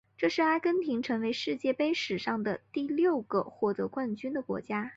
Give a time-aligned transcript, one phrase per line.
[0.17, 4.89] 这是阿根廷成为世界杯史上的第六个获得冠军的国家。